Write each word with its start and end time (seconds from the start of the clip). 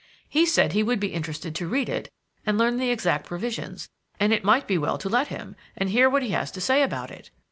"He 0.27 0.47
said 0.47 0.73
he 0.73 0.81
would 0.81 0.99
be 0.99 1.13
interested 1.13 1.53
to 1.53 1.67
read 1.67 1.87
it 1.87 2.11
and 2.43 2.57
learn 2.57 2.77
the 2.77 2.89
exact 2.89 3.27
provisions; 3.27 3.87
and 4.19 4.33
it 4.33 4.43
might 4.43 4.65
be 4.67 4.79
well 4.79 4.97
to 4.97 5.09
let 5.09 5.27
him, 5.27 5.55
and 5.77 5.91
hear 5.91 6.09
what 6.09 6.23
he 6.23 6.29
has 6.29 6.49
to 6.53 6.59
say 6.59 6.81
about 6.81 7.11
it." 7.11 7.29